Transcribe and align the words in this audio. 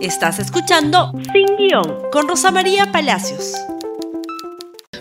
Estás 0.00 0.38
escuchando 0.38 1.10
Sin 1.32 1.56
Guión 1.56 2.08
con 2.12 2.28
Rosa 2.28 2.52
María 2.52 2.92
Palacios. 2.92 3.54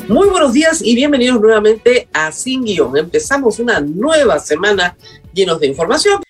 Muy 0.07 0.27
buenos 0.27 0.53
días 0.53 0.81
y 0.81 0.95
bienvenidos 0.95 1.39
nuevamente 1.39 2.09
a 2.13 2.31
Sin 2.31 2.63
Guión. 2.63 2.97
Empezamos 2.97 3.59
una 3.59 3.79
nueva 3.79 4.39
semana 4.39 4.97
llenos 5.33 5.59
de 5.59 5.67
información. 5.67 6.23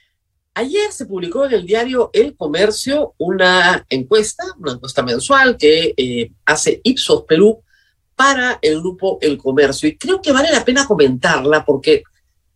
Ayer 0.54 0.92
se 0.92 1.06
publicó 1.06 1.46
en 1.46 1.54
el 1.54 1.66
diario 1.66 2.10
El 2.12 2.36
Comercio 2.36 3.14
una 3.18 3.86
encuesta, 3.90 4.44
una 4.60 4.74
encuesta 4.74 5.02
mensual 5.02 5.56
que 5.56 5.94
eh, 5.96 6.32
hace 6.46 6.82
Ipsos 6.84 7.24
Perú 7.24 7.64
para 8.18 8.60
el 8.62 8.82
grupo 8.82 9.18
El 9.22 9.38
Comercio. 9.38 9.88
Y 9.88 9.98
creo 9.98 10.22
que 10.22 10.34
vale 10.34 10.52
la 10.52 10.66
pena 10.66 10.86
comentarla 10.86 11.64
porque 11.64 12.04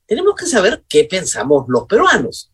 tenemos 0.06 0.36
que 0.36 0.46
saber 0.46 0.84
qué 0.90 1.06
pensamos 1.06 1.68
los 1.70 1.88
peruanos. 1.88 2.52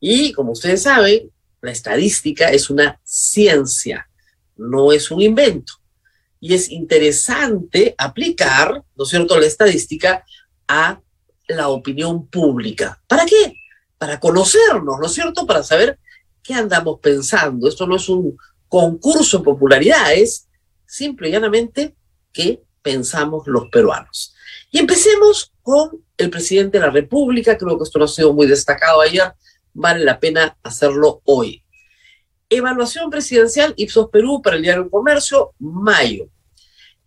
Y 0.00 0.32
como 0.32 0.52
ustedes 0.52 0.82
saben, 0.82 1.30
la 1.64 1.72
estadística 1.72 2.50
es 2.50 2.68
una 2.68 3.00
ciencia, 3.04 4.08
no 4.56 4.92
es 4.92 5.10
un 5.10 5.22
invento. 5.22 5.72
Y 6.38 6.52
es 6.52 6.70
interesante 6.70 7.94
aplicar, 7.96 8.84
¿no 8.94 9.04
es 9.04 9.08
cierto?, 9.08 9.40
la 9.40 9.46
estadística 9.46 10.24
a 10.68 11.00
la 11.48 11.68
opinión 11.68 12.26
pública. 12.26 13.02
¿Para 13.08 13.24
qué? 13.24 13.54
Para 13.96 14.20
conocernos, 14.20 14.98
¿no 15.00 15.06
es 15.06 15.12
cierto? 15.12 15.46
Para 15.46 15.62
saber 15.62 15.98
qué 16.42 16.52
andamos 16.52 17.00
pensando. 17.00 17.66
Esto 17.66 17.86
no 17.86 17.96
es 17.96 18.10
un 18.10 18.36
concurso 18.68 19.38
de 19.38 19.44
popularidad, 19.44 20.12
es 20.12 20.46
simple 20.86 21.30
y 21.30 21.32
llanamente 21.32 21.96
qué 22.30 22.62
pensamos 22.82 23.46
los 23.46 23.70
peruanos. 23.70 24.34
Y 24.70 24.78
empecemos 24.80 25.50
con 25.62 26.04
el 26.18 26.28
presidente 26.28 26.78
de 26.78 26.84
la 26.84 26.92
República, 26.92 27.56
creo 27.56 27.78
que 27.78 27.84
esto 27.84 27.98
no 27.98 28.04
ha 28.04 28.08
sido 28.08 28.34
muy 28.34 28.46
destacado 28.46 29.00
ayer, 29.00 29.32
vale 29.72 30.04
la 30.04 30.20
pena 30.20 30.58
hacerlo 30.62 31.22
hoy. 31.24 31.63
Evaluación 32.48 33.10
presidencial 33.10 33.74
Ipsos 33.76 34.08
Perú 34.10 34.40
para 34.42 34.56
el 34.56 34.62
diario 34.62 34.90
Comercio, 34.90 35.52
mayo. 35.58 36.28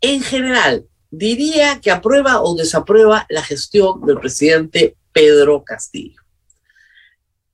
En 0.02 0.22
general, 0.22 0.86
diría 1.09 1.80
que 1.81 1.89
aprueba 1.92 2.42
o 2.42 2.56
desaprueba 2.56 3.25
la 3.30 3.44
gestión 3.44 4.02
del 4.06 4.20
presidente 4.20 4.98
Pedro 5.11 5.64
Castillo. 5.64 6.22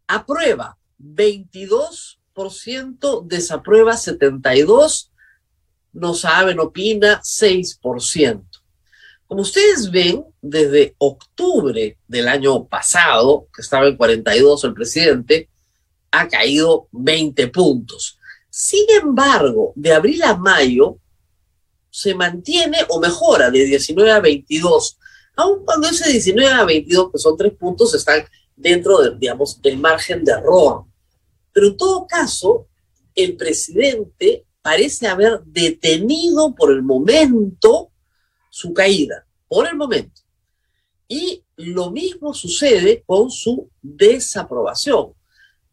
Aprueba 0.07 0.77
22%, 0.99 3.25
desaprueba 3.25 3.93
72%, 3.93 5.09
no 5.93 6.13
sabe, 6.15 6.55
no 6.55 6.63
opina 6.63 7.21
6%. 7.21 8.43
Como 9.27 9.41
ustedes 9.41 9.89
ven, 9.89 10.25
desde 10.41 10.95
octubre 10.97 11.97
del 12.07 12.27
año 12.27 12.65
pasado, 12.65 13.47
que 13.55 13.61
estaba 13.61 13.87
en 13.87 13.95
42 13.95 14.63
el 14.63 14.73
presidente, 14.73 15.49
ha 16.13 16.27
caído 16.27 16.87
20 16.91 17.47
puntos. 17.47 18.19
Sin 18.49 18.85
embargo, 19.01 19.73
de 19.75 19.91
abril 19.91 20.21
a 20.21 20.37
mayo 20.37 20.99
se 21.89 22.13
mantiene 22.13 22.77
o 22.89 22.99
mejora 22.99 23.49
de 23.49 23.65
19 23.65 24.11
a 24.11 24.19
22, 24.19 24.99
aun 25.35 25.65
cuando 25.65 25.87
ese 25.87 26.11
19 26.11 26.51
a 26.53 26.65
22, 26.65 27.11
que 27.11 27.17
son 27.17 27.35
tres 27.35 27.53
puntos, 27.53 27.95
están 27.95 28.23
dentro 28.55 28.99
de, 29.01 29.17
digamos, 29.17 29.59
del 29.59 29.79
margen 29.79 30.23
de 30.23 30.33
error. 30.33 30.85
Pero 31.51 31.67
en 31.67 31.77
todo 31.77 32.05
caso, 32.05 32.67
el 33.15 33.35
presidente 33.35 34.45
parece 34.61 35.07
haber 35.07 35.41
detenido 35.45 36.53
por 36.53 36.71
el 36.71 36.83
momento 36.83 37.89
su 38.51 38.71
caída, 38.71 39.25
por 39.47 39.67
el 39.67 39.75
momento. 39.75 40.21
Y 41.07 41.43
lo 41.55 41.89
mismo 41.89 42.35
sucede 42.35 43.03
con 43.07 43.31
su 43.31 43.67
desaprobación. 43.81 45.13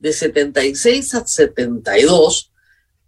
De 0.01 0.13
76 0.13 1.15
a 1.15 1.27
72, 1.27 2.51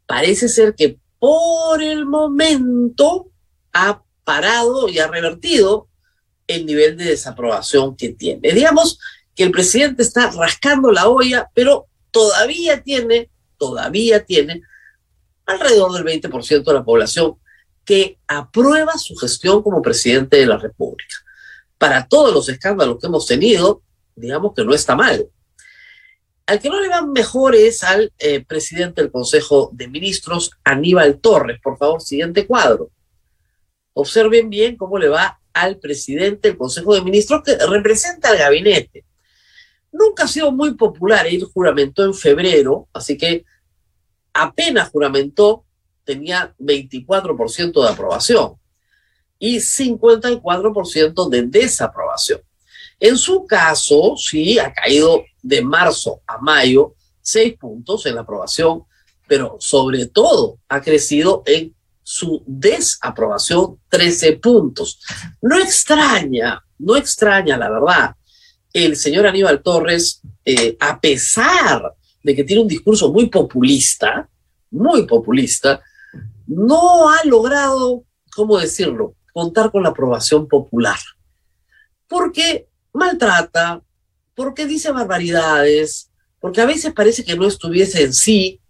parece 0.07 0.49
ser 0.49 0.75
que 0.75 0.99
por 1.19 1.83
el 1.83 2.07
momento 2.07 3.31
ha 3.73 4.03
parado 4.25 4.89
y 4.89 4.99
ha 4.99 5.09
revertido 5.09 5.89
el 6.47 6.67
nivel 6.67 6.97
de 6.97 7.05
desaprobación 7.07 7.97
que 7.97 8.11
tiene. 8.11 8.53
Digamos 8.53 8.99
que 9.35 9.45
el 9.45 9.51
presidente 9.51 10.03
está 10.03 10.31
rascando 10.31 10.91
la 10.93 11.09
olla, 11.09 11.51
pero 11.55 11.87
todavía 12.11 12.83
tiene, 12.83 13.31
todavía 13.57 14.25
tiene 14.25 14.63
alrededor 15.47 15.93
del 15.93 16.05
20% 16.05 16.65
de 16.65 16.75
la 16.75 16.85
población 16.85 17.37
que 17.85 18.19
aprueba 18.29 18.97
su 18.99 19.17
gestión 19.17 19.63
como 19.63 19.83
presidente 19.83 20.37
de 20.37 20.47
la 20.47 20.59
República. 20.59 21.17
Para 21.79 22.07
todos 22.07 22.33
los 22.33 22.49
escándalos 22.49 22.99
que 23.01 23.07
hemos 23.07 23.27
tenido, 23.27 23.83
digamos 24.15 24.53
que 24.55 24.65
no 24.65 24.73
está 24.75 24.95
mal. 24.95 25.27
Al 26.47 26.61
que 26.61 26.69
no 26.69 26.81
le 26.81 26.89
va 26.89 27.03
mejor 27.03 27.55
es 27.55 27.83
al 27.83 28.13
eh, 28.19 28.45
presidente 28.45 29.01
del 29.01 29.13
Consejo 29.13 29.71
de 29.73 29.89
Ministros, 29.89 30.53
Aníbal 30.65 31.21
Torres. 31.21 31.61
Por 31.63 31.79
favor, 31.79 32.03
siguiente 32.03 32.47
cuadro. 32.47 32.91
Observen 33.95 34.51
bien 34.51 34.77
cómo 34.77 34.99
le 34.99 35.09
va 35.09 35.41
al 35.53 35.79
presidente 35.79 36.49
del 36.49 36.59
Consejo 36.59 36.95
de 36.95 37.03
Ministros 37.03 37.43
que 37.45 37.57
representa 37.57 38.31
al 38.31 38.39
gabinete. 38.39 39.05
Nunca 39.93 40.25
ha 40.25 40.29
sido 40.29 40.51
muy 40.51 40.75
popular, 40.75 41.27
él 41.27 41.45
juramentó 41.45 42.05
en 42.05 42.15
febrero, 42.15 42.89
así 42.95 43.19
que 43.19 43.45
apenas 44.33 44.89
juramentó, 44.91 45.65
tenía 46.05 46.55
24% 46.59 47.83
de 47.83 47.89
aprobación 47.89 48.55
y 49.39 49.57
54% 49.59 51.29
de 51.29 51.43
desaprobación. 51.43 52.41
En 53.03 53.19
su 53.19 53.45
caso, 53.47 54.15
sí, 54.17 54.61
ha 54.61 54.73
caído 54.73 55.25
de 55.43 55.61
marzo 55.61 56.21
a 56.25 56.39
mayo 56.39 56.95
seis 57.21 57.59
puntos 57.59 58.07
en 58.07 58.15
la 58.15 58.21
aprobación, 58.21 58.85
pero 59.27 59.57
sobre 59.59 60.07
todo 60.07 60.61
ha 60.69 60.81
crecido 60.81 61.43
en 61.45 61.75
su 62.05 62.45
desaprobación 62.47 63.81
13 63.89 64.35
puntos. 64.35 65.01
No 65.41 65.59
extraña, 65.59 66.63
no 66.79 66.95
extraña, 66.95 67.59
la 67.59 67.71
verdad, 67.71 68.15
el 68.73 68.95
señor 68.95 69.27
Aníbal 69.27 69.65
Torres, 69.65 70.21
eh, 70.45 70.77
a 70.79 71.01
pesar 71.01 71.83
de 72.23 72.37
que 72.37 72.45
tiene 72.45 72.63
un 72.63 72.69
discurso 72.69 73.13
muy 73.13 73.27
populista, 73.29 74.29
muy 74.71 75.09
populista, 75.09 75.83
no 76.47 77.11
ha 77.11 77.25
logrado, 77.25 78.05
¿cómo 78.33 78.59
decirlo?, 78.59 79.17
contar 79.33 79.73
con 79.73 79.83
la 79.83 79.89
aprobación 79.89 80.47
popular. 80.47 80.99
Porque 82.07 82.69
maltrata, 82.93 83.83
porque 84.35 84.67
dice 84.67 84.91
barbaridades, 84.91 86.11
porque 86.41 86.61
a 86.61 86.67
veces 86.67 86.93
parece 86.93 87.25
que 87.25 87.37
no 87.37 87.47
estuviese 87.47 88.03
en 88.03 88.13
sí, 88.13 88.61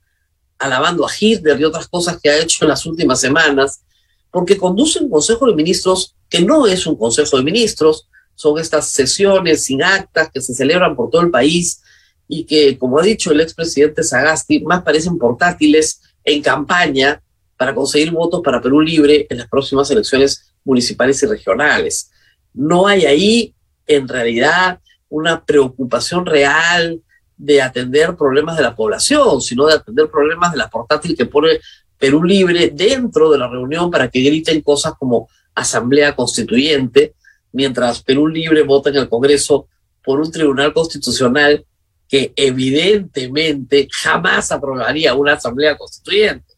alabando 0.59 1.07
a 1.07 1.11
Hitler 1.19 1.61
y 1.61 1.65
otras 1.65 1.89
cosas 1.89 2.21
que 2.21 2.31
ha 2.31 2.39
hecho 2.39 2.65
en 2.65 2.69
las 2.69 2.87
últimas 2.87 3.21
semanas, 3.21 3.83
porque 4.31 4.57
conduce 4.57 5.01
un 5.01 5.11
Consejo 5.11 5.47
de 5.47 5.55
Ministros 5.55 6.15
que 6.29 6.41
no 6.41 6.67
es 6.67 6.87
un 6.87 6.97
Consejo 6.97 7.37
de 7.37 7.43
Ministros, 7.43 8.09
son 8.35 8.59
estas 8.59 8.89
sesiones 8.89 9.65
sin 9.65 9.83
actas 9.83 10.31
que 10.33 10.41
se 10.41 10.55
celebran 10.55 10.97
por 10.97 11.11
todo 11.11 11.23
el 11.23 11.31
país 11.31 11.83
y 12.27 12.45
que, 12.45 12.79
como 12.79 12.99
ha 12.99 13.03
dicho 13.03 13.31
el 13.31 13.41
expresidente 13.41 14.03
Sagasti, 14.03 14.61
más 14.61 14.83
parecen 14.83 15.19
portátiles 15.19 16.01
en 16.25 16.43
campaña 16.43 17.23
para 17.57 17.75
conseguir 17.75 18.11
votos 18.11 18.41
para 18.43 18.61
Perú 18.61 18.81
Libre 18.81 19.27
en 19.29 19.39
las 19.39 19.49
próximas 19.49 19.91
elecciones 19.91 20.53
municipales 20.65 21.23
y 21.23 21.27
regionales. 21.27 22.11
No 22.55 22.87
hay 22.87 23.05
ahí, 23.05 23.55
en 23.87 24.09
realidad, 24.09 24.81
una 25.09 25.45
preocupación 25.45 26.27
real 26.27 27.01
de 27.37 27.61
atender 27.61 28.17
problemas 28.17 28.57
de 28.57 28.63
la 28.63 28.75
población, 28.75 29.41
sino 29.41 29.67
de 29.67 29.75
atender 29.75 30.11
problemas 30.11 30.53
de 30.53 30.59
la 30.59 30.71
portátil 30.71 31.17
que 31.17 31.27
pone 31.27 31.61
Perú 31.99 32.23
Libre 32.25 32.71
dentro 32.75 33.31
de 33.31 33.39
la 33.39 33.49
reunión 33.49 33.91
para 33.91 34.09
que 34.09 34.21
griten 34.21 34.61
cosas 34.63 34.95
como 34.99 35.29
Asamblea 35.55 36.15
Constituyente, 36.15 37.15
mientras 37.53 38.03
Perú 38.03 38.29
Libre 38.29 38.63
vota 38.63 38.91
en 38.91 38.97
el 38.97 39.09
Congreso 39.09 39.69
por 40.05 40.21
un 40.21 40.31
tribunal 40.31 40.73
constitucional 40.73 41.65
que 42.09 42.33
evidentemente 42.37 43.89
jamás 43.91 44.53
aprobaría 44.53 45.15
una 45.15 45.35
Asamblea 45.35 45.77
Constituyente 45.77 46.53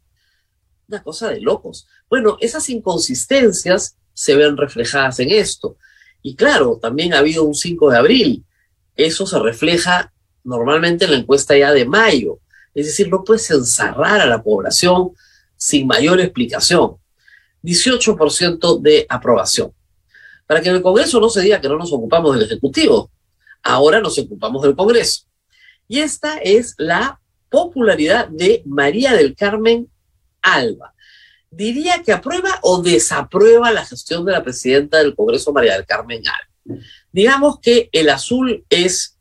una 0.89 1.03
cosa 1.03 1.31
de 1.31 1.41
locos. 1.41 1.87
Bueno, 2.09 2.37
esas 2.41 2.69
inconsistencias 2.71 3.97
se 4.13 4.35
ven 4.35 4.57
reflejadas 4.57 5.19
en 5.21 5.31
esto. 5.31 5.77
Y 6.27 6.37
claro, 6.37 6.79
también 6.81 7.13
ha 7.13 7.19
habido 7.19 7.45
un 7.45 7.55
5 7.55 7.91
de 7.91 7.99
abril. 7.99 8.45
Eso 8.97 9.27
se 9.27 9.39
refleja 9.39 10.11
normalmente 10.43 11.05
en 11.05 11.11
la 11.11 11.19
encuesta 11.19 11.55
ya 11.55 11.71
de 11.71 11.85
mayo. 11.85 12.41
Es 12.75 12.87
decir, 12.87 13.11
no 13.11 13.23
puedes 13.23 13.51
encerrar 13.51 14.23
a 14.23 14.27
la 14.27 14.43
población 14.43 15.13
sin 15.55 15.87
mayor 15.87 16.21
explicación. 16.21 16.97
18% 17.63 18.81
de 18.81 19.05
aprobación. 19.07 19.75
Para 20.47 20.63
que 20.63 20.71
en 20.71 20.77
el 20.77 20.83
Congreso 20.83 21.21
no 21.21 21.29
se 21.29 21.43
diga 21.43 21.61
que 21.61 21.69
no 21.69 21.77
nos 21.77 21.93
ocupamos 21.93 22.35
del 22.35 22.47
Ejecutivo, 22.47 23.11
ahora 23.63 24.01
nos 24.01 24.19
ocupamos 24.19 24.63
del 24.63 24.75
Congreso. 24.75 25.27
Y 25.89 25.99
esta 25.99 26.39
es 26.39 26.75
la 26.79 27.21
popularidad 27.51 28.29
de 28.29 28.63
María 28.65 29.13
del 29.13 29.37
Carmen 29.37 29.91
Alba. 30.41 30.94
Diría 31.57 32.03
que 32.03 32.13
aprueba 32.13 32.59
o 32.63 32.83
desaprueba 32.83 33.71
la 33.71 33.85
gestión 33.85 34.25
de 34.25 34.33
la 34.33 34.43
presidenta 34.43 34.99
del 34.99 35.15
Congreso, 35.15 35.53
María 35.53 35.75
del 35.75 35.87
Carmen 35.87 36.23
Alba. 36.27 36.81
Digamos 37.13 37.61
que 37.61 37.89
el 37.93 38.09
azul 38.11 38.65
es 38.69 39.19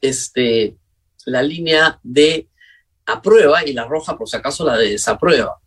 este, 0.00 0.76
la 1.24 1.42
línea 1.42 2.00
de 2.02 2.48
aprueba 3.04 3.64
y 3.64 3.72
la 3.72 3.84
roja 3.84 4.16
por 4.16 4.28
si 4.28 4.36
acaso 4.36 4.64
la 4.64 4.76
desaprueba. 4.76 5.58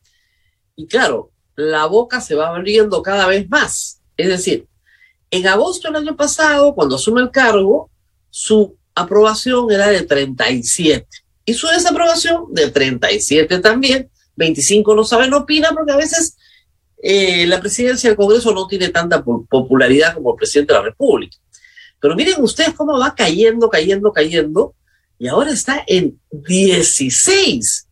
Y 0.76 0.88
claro, 0.88 1.32
la 1.56 1.86
boca 1.86 2.22
se 2.22 2.36
va 2.36 2.50
abriendo 2.50 3.02
cada 3.02 3.28
vez 3.28 3.50
más. 3.50 4.02
Es 4.18 4.28
decir, 4.28 4.68
en 5.32 5.48
agosto 5.48 5.88
del 5.88 5.98
año 5.98 6.16
pasado, 6.16 6.74
cuando 6.74 6.96
asume 6.96 7.22
el 7.22 7.32
cargo, 7.32 7.90
su 8.30 8.78
aprobación 8.96 9.72
era 9.72 9.88
de 9.88 10.02
37 10.02 11.08
y 11.46 11.54
su 11.54 11.68
desaprobación 11.68 12.54
de 12.54 12.70
37 12.70 13.60
también. 13.60 14.10
25 14.40 14.96
no 14.96 15.04
saben, 15.04 15.30
no 15.30 15.40
opina 15.40 15.72
porque 15.74 15.92
a 15.92 15.98
veces 15.98 16.38
eh, 17.04 17.46
la 17.46 17.60
presidencia 17.60 18.10
del 18.10 18.18
Congreso 18.18 18.54
no 18.54 18.68
tiene 18.68 18.90
tanta 18.90 19.24
popularidad 19.24 20.16
como 20.16 20.32
el 20.32 20.38
presidente 20.38 20.74
de 20.74 20.80
la 20.80 20.86
República. 20.86 21.38
Pero 22.00 22.16
miren 22.16 22.42
ustedes 22.42 22.74
cómo 22.74 22.98
va 22.98 23.14
cayendo, 23.14 23.70
cayendo, 23.70 24.12
cayendo, 24.12 24.76
y 25.18 25.28
ahora 25.28 25.52
está 25.52 25.84
en 25.86 26.20
16. 26.32 27.88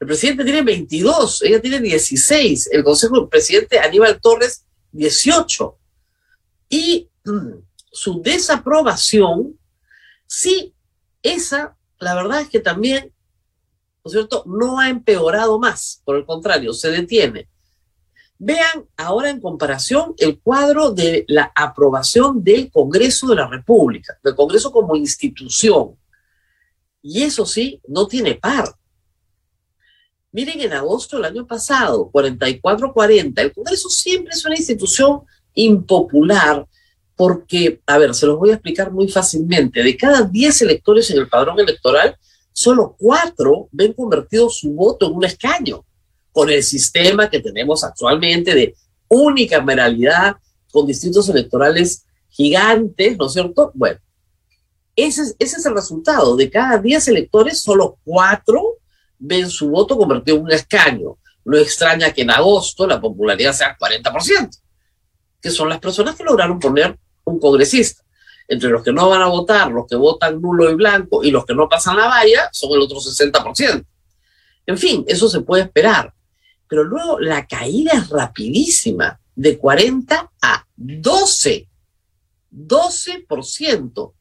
El 0.00 0.06
presidente 0.06 0.44
tiene 0.44 0.62
22, 0.62 1.42
ella 1.42 1.60
tiene 1.60 1.80
16, 1.80 2.70
el 2.72 2.82
Consejo 2.82 3.20
del 3.20 3.28
Presidente 3.28 3.78
Aníbal 3.78 4.20
Torres 4.20 4.64
18. 4.90 5.78
Y 6.70 7.08
mm, 7.24 7.52
su 7.92 8.20
desaprobación, 8.20 9.56
sí, 10.26 10.74
esa, 11.22 11.76
la 12.00 12.16
verdad 12.16 12.40
es 12.40 12.48
que 12.48 12.58
también, 12.58 13.12
¿no 14.04 14.10
cierto?, 14.10 14.42
no 14.46 14.78
ha 14.78 14.88
empeorado 14.88 15.58
más, 15.58 16.02
por 16.04 16.16
el 16.16 16.26
contrario, 16.26 16.72
se 16.72 16.90
detiene. 16.90 17.48
Vean 18.38 18.86
ahora 18.96 19.30
en 19.30 19.40
comparación 19.40 20.14
el 20.18 20.40
cuadro 20.40 20.90
de 20.90 21.24
la 21.28 21.52
aprobación 21.54 22.42
del 22.42 22.70
Congreso 22.70 23.28
de 23.28 23.36
la 23.36 23.46
República, 23.46 24.18
del 24.22 24.34
Congreso 24.34 24.72
como 24.72 24.96
institución. 24.96 25.96
Y 27.02 27.22
eso 27.22 27.46
sí, 27.46 27.80
no 27.86 28.08
tiene 28.08 28.34
par. 28.34 28.74
Miren, 30.32 30.60
en 30.60 30.72
agosto 30.72 31.16
del 31.16 31.26
año 31.26 31.46
pasado, 31.46 32.10
44-40, 32.10 33.40
el 33.40 33.52
Congreso 33.52 33.88
siempre 33.88 34.32
es 34.32 34.44
una 34.44 34.56
institución 34.56 35.20
impopular 35.54 36.66
porque, 37.14 37.80
a 37.86 37.98
ver, 37.98 38.14
se 38.14 38.26
los 38.26 38.38
voy 38.38 38.50
a 38.50 38.54
explicar 38.54 38.90
muy 38.90 39.08
fácilmente. 39.08 39.82
De 39.82 39.96
cada 39.96 40.22
10 40.22 40.62
electores 40.62 41.10
en 41.10 41.18
el 41.18 41.28
padrón 41.28 41.60
electoral, 41.60 42.16
solo 42.52 42.96
4 42.98 43.68
ven 43.72 43.92
convertido 43.92 44.50
su 44.50 44.72
voto 44.72 45.06
en 45.06 45.14
un 45.14 45.24
escaño 45.24 45.84
con 46.32 46.50
el 46.50 46.62
sistema 46.62 47.28
que 47.28 47.40
tenemos 47.40 47.84
actualmente 47.84 48.54
de 48.54 48.74
unicameralidad, 49.08 50.36
con 50.70 50.86
distritos 50.86 51.28
electorales 51.28 52.06
gigantes, 52.30 53.16
¿no 53.18 53.26
es 53.26 53.32
cierto? 53.34 53.70
Bueno, 53.74 54.00
ese 54.96 55.22
es, 55.22 55.36
ese 55.38 55.56
es 55.56 55.66
el 55.66 55.74
resultado. 55.74 56.36
De 56.36 56.50
cada 56.50 56.78
10 56.78 57.08
electores, 57.08 57.60
solo 57.60 57.98
4 58.04 58.62
ven 59.18 59.48
su 59.48 59.68
voto 59.68 59.96
convertido 59.96 60.38
en 60.38 60.44
un 60.44 60.52
escaño. 60.52 61.18
No 61.44 61.56
extraña 61.56 62.12
que 62.12 62.22
en 62.22 62.30
agosto 62.30 62.86
la 62.86 63.00
popularidad 63.00 63.52
sea 63.52 63.76
40%, 63.76 64.58
que 65.40 65.50
son 65.50 65.68
las 65.68 65.80
personas 65.80 66.14
que 66.14 66.24
lograron 66.24 66.58
poner 66.58 66.98
un 67.24 67.38
congresista. 67.38 68.01
Entre 68.52 68.70
los 68.70 68.82
que 68.82 68.92
no 68.92 69.08
van 69.08 69.22
a 69.22 69.28
votar, 69.28 69.70
los 69.70 69.86
que 69.86 69.96
votan 69.96 70.40
nulo 70.40 70.70
y 70.70 70.74
blanco 70.74 71.24
y 71.24 71.30
los 71.30 71.44
que 71.44 71.54
no 71.54 71.68
pasan 71.68 71.96
la 71.96 72.06
valla, 72.06 72.48
son 72.52 72.72
el 72.72 72.80
otro 72.80 72.98
60%. 72.98 73.84
En 74.66 74.78
fin, 74.78 75.04
eso 75.08 75.28
se 75.28 75.40
puede 75.40 75.64
esperar 75.64 76.12
pero 76.72 76.84
luego 76.84 77.20
la 77.20 77.46
caída 77.46 77.92
es 77.92 78.08
rapidísima, 78.08 79.20
de 79.34 79.58
40 79.58 80.32
a 80.40 80.66
12. 80.74 81.68
12%. 82.50 84.14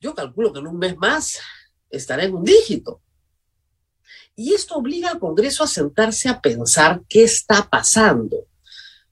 Yo 0.00 0.14
calculo 0.16 0.52
que 0.52 0.58
en 0.58 0.66
un 0.66 0.76
mes 0.76 0.96
más 0.96 1.38
estará 1.88 2.24
en 2.24 2.34
un 2.34 2.42
dígito. 2.42 3.00
Y 4.34 4.52
esto 4.52 4.74
obliga 4.74 5.10
al 5.10 5.20
Congreso 5.20 5.62
a 5.62 5.68
sentarse 5.68 6.28
a 6.28 6.40
pensar 6.40 7.02
qué 7.08 7.22
está 7.22 7.70
pasando. 7.70 8.48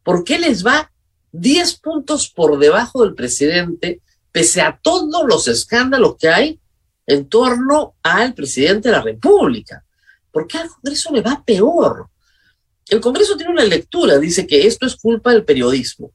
¿Por 0.03 0.25
qué 0.25 0.41
les 0.41 0.67
va 0.67 0.92
10 1.32 1.75
puntos 1.79 2.29
por 2.29 2.58
debajo 2.58 3.02
del 3.02 3.14
presidente, 3.14 4.00
pese 4.31 4.61
a 4.61 4.79
todos 4.81 5.25
los 5.26 5.49
escándalos 5.49 6.17
que 6.17 6.29
hay 6.29 6.61
en 7.06 7.29
torno 7.29 7.94
al 8.02 8.34
presidente 8.34 8.88
de 8.88 8.96
la 8.96 9.02
República? 9.02 9.84
¿Por 10.31 10.46
qué 10.46 10.58
al 10.58 10.69
Congreso 10.69 11.12
le 11.12 11.20
va 11.20 11.43
peor? 11.44 12.08
El 12.88 13.00
Congreso 13.00 13.37
tiene 13.37 13.52
una 13.52 13.64
lectura, 13.64 14.19
dice 14.19 14.46
que 14.46 14.67
esto 14.67 14.87
es 14.87 14.96
culpa 14.96 15.32
del 15.32 15.44
periodismo, 15.44 16.12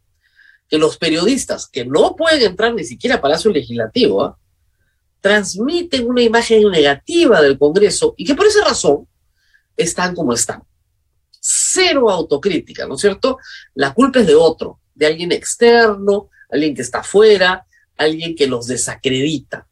que 0.67 0.77
los 0.77 0.97
periodistas 0.97 1.67
que 1.67 1.85
no 1.85 2.15
pueden 2.15 2.41
entrar 2.41 2.73
ni 2.73 2.83
siquiera 2.83 3.15
a 3.15 3.21
Palacio 3.21 3.51
Legislativo, 3.51 4.23
¿ah? 4.23 4.37
transmiten 5.21 6.07
una 6.07 6.21
imagen 6.21 6.69
negativa 6.69 7.41
del 7.41 7.57
Congreso 7.57 8.13
y 8.17 8.25
que 8.25 8.35
por 8.35 8.45
esa 8.45 8.63
razón 8.63 9.07
están 9.75 10.15
como 10.15 10.33
están. 10.33 10.63
Cero 11.39 12.09
autocrítica, 12.09 12.87
¿no 12.87 12.95
es 12.95 13.01
cierto? 13.01 13.37
La 13.73 13.93
culpa 13.93 14.19
es 14.19 14.27
de 14.27 14.35
otro, 14.35 14.79
de 14.97 15.05
alguien 15.05 15.31
externo, 15.31 16.29
alguien 16.49 16.75
que 16.75 16.81
está 16.81 16.99
afuera, 16.99 17.65
alguien 17.97 18.35
que 18.35 18.47
los 18.47 18.67
desacredita. 18.67 19.67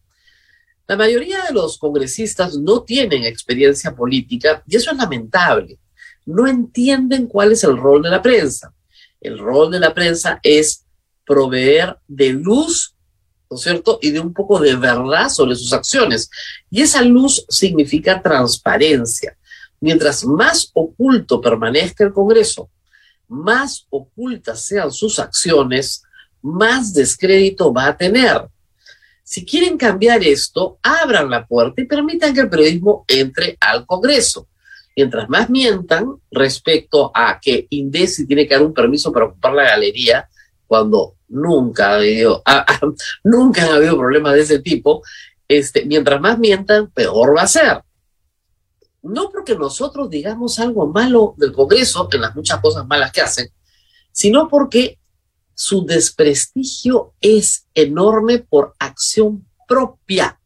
La 0.88 0.95
mayoría 0.95 1.44
de 1.44 1.54
los 1.54 1.80
congresistas 1.80 2.57
no 2.57 2.83
tienen 2.83 3.24
experiencia 3.24 3.95
política 3.95 4.63
y 4.68 4.75
eso 4.75 4.92
es 4.92 4.98
lamentable. 4.98 5.80
No 6.25 6.48
entienden 6.48 7.27
cuál 7.27 7.51
es 7.54 7.63
el 7.63 7.75
rol 7.75 8.04
de 8.04 8.10
la 8.10 8.22
prensa. 8.22 8.72
El 9.19 9.39
rol 9.39 9.72
de 9.72 9.80
la 9.80 9.94
prensa 9.94 10.39
es 10.44 10.86
proveer 11.25 11.98
de 12.07 12.33
luz, 12.33 12.94
¿no 13.50 13.57
es 13.57 13.63
cierto? 13.63 13.98
Y 14.01 14.12
de 14.12 14.19
un 14.19 14.33
poco 14.33 14.60
de 14.60 14.75
verdad 14.75 15.30
sobre 15.30 15.56
sus 15.56 15.74
acciones. 15.74 16.30
Y 16.69 16.81
esa 16.83 17.01
luz 17.01 17.45
significa 17.50 18.21
transparencia. 18.21 19.36
Mientras 19.80 20.24
más 20.24 20.69
oculto 20.74 21.42
permanezca 21.42 22.04
el 22.04 22.13
Congreso, 22.13 22.69
más 23.27 23.88
ocultas 23.89 24.62
sean 24.62 24.92
sus 24.92 25.19
acciones, 25.19 26.04
más 26.42 26.94
descrédito 26.94 27.74
va 27.74 27.88
a 27.88 27.98
tener. 27.98 28.48
Si 29.24 29.44
quieren 29.44 29.77
cambiar 29.77 30.24
esto, 30.24 30.77
abran 30.83 31.30
la 31.30 31.45
puerta 31.45 31.81
y 31.81 31.86
permitan 31.86 32.33
que 32.33 32.42
el 32.42 32.50
periodismo 32.50 33.06
entre 33.07 33.57
al 33.60 33.86
Congreso. 33.86 34.48
Mientras 34.95 35.27
más 35.27 35.50
mientan 35.50 36.16
respecto 36.31 37.12
a 37.13 37.39
que 37.42 37.68
Indesi 37.72 38.27
tiene 38.27 38.48
que 38.48 38.54
dar 38.54 38.63
un 38.63 38.74
permiso 38.74 39.12
para 39.12 39.25
ocupar 39.25 39.54
la 39.54 39.63
galería, 39.63 40.30
cuando 40.68 41.16
nunca, 41.28 41.92
ha 41.92 41.95
habido, 41.95 42.44
nunca 43.24 43.63
han 43.63 43.74
habido 43.74 43.98
problemas 43.98 44.33
de 44.36 44.42
ese 44.42 44.60
tipo, 44.60 45.04
este, 45.48 45.86
mientras 45.86 46.21
más 46.21 46.38
mientan, 46.39 46.92
peor 46.92 47.36
va 47.36 47.44
a 47.44 47.48
ser. 47.48 47.81
No 49.06 49.30
porque 49.30 49.56
nosotros 49.56 50.09
digamos 50.09 50.59
algo 50.59 50.88
malo 50.88 51.35
del 51.38 51.54
Congreso, 51.54 52.09
en 52.12 52.21
las 52.21 52.35
muchas 52.35 52.59
cosas 52.59 52.88
malas 52.88 53.12
que 53.12 53.21
hacen, 53.21 53.50
sino 54.12 54.47
porque 54.47 54.97
su 55.54 55.85
desprestigio 55.85 57.14
es 57.21 57.68
enorme 57.76 58.40
por 58.40 58.74
acción 58.80 59.47
propia. 59.68 60.40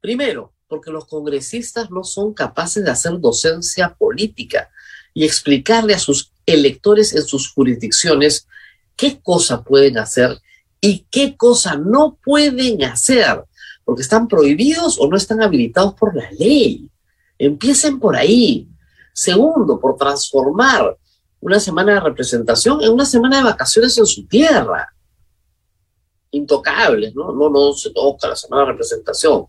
Primero, 0.00 0.54
porque 0.68 0.90
los 0.92 1.06
congresistas 1.06 1.90
no 1.90 2.04
son 2.04 2.34
capaces 2.34 2.84
de 2.84 2.90
hacer 2.90 3.18
docencia 3.18 3.94
política 3.94 4.70
y 5.12 5.24
explicarle 5.24 5.94
a 5.94 5.98
sus 5.98 6.32
electores 6.46 7.14
en 7.14 7.24
sus 7.24 7.52
jurisdicciones 7.52 8.46
qué 8.94 9.20
cosa 9.20 9.64
pueden 9.64 9.98
hacer 9.98 10.40
y 10.80 11.06
qué 11.10 11.36
cosa 11.36 11.76
no 11.76 12.16
pueden 12.22 12.84
hacer, 12.84 13.44
porque 13.84 14.02
están 14.02 14.28
prohibidos 14.28 14.98
o 15.00 15.08
no 15.08 15.16
están 15.16 15.42
habilitados 15.42 15.94
por 15.94 16.14
la 16.14 16.30
ley. 16.32 16.88
Empiecen 17.38 17.98
por 17.98 18.16
ahí. 18.16 18.68
Segundo, 19.12 19.78
por 19.80 19.96
transformar 19.96 20.96
una 21.40 21.60
semana 21.60 21.94
de 21.94 22.00
representación 22.00 22.82
en 22.82 22.92
una 22.92 23.04
semana 23.04 23.38
de 23.38 23.44
vacaciones 23.44 23.96
en 23.98 24.06
su 24.06 24.26
tierra. 24.26 24.92
Intocables, 26.30 27.14
¿no? 27.14 27.32
No, 27.32 27.48
no 27.48 27.72
se 27.72 27.90
toca 27.90 28.28
la 28.28 28.36
semana 28.36 28.62
de 28.62 28.72
representación. 28.72 29.46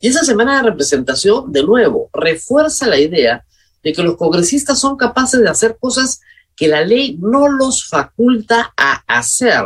Y 0.00 0.08
esa 0.08 0.24
semana 0.24 0.56
de 0.56 0.70
representación, 0.70 1.52
de 1.52 1.62
nuevo, 1.62 2.10
refuerza 2.12 2.86
la 2.86 2.98
idea 2.98 3.44
de 3.82 3.92
que 3.92 4.02
los 4.02 4.16
congresistas 4.16 4.80
son 4.80 4.96
capaces 4.96 5.40
de 5.40 5.48
hacer 5.48 5.76
cosas 5.78 6.20
que 6.56 6.68
la 6.68 6.84
ley 6.84 7.18
no 7.20 7.48
los 7.48 7.86
faculta 7.86 8.72
a 8.76 9.02
hacer. 9.06 9.64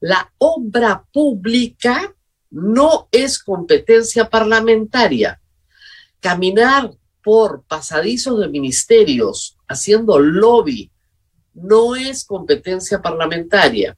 La 0.00 0.30
obra 0.38 1.04
pública 1.12 2.14
no 2.50 3.08
es 3.10 3.42
competencia 3.42 4.28
parlamentaria. 4.28 5.40
Caminar 6.20 6.90
por 7.22 7.62
pasadizos 7.64 8.38
de 8.40 8.48
ministerios 8.48 9.56
haciendo 9.68 10.18
lobby 10.18 10.90
no 11.54 11.96
es 11.96 12.24
competencia 12.24 13.02
parlamentaria. 13.02 13.96